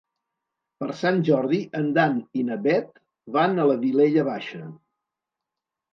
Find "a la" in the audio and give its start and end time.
3.65-3.79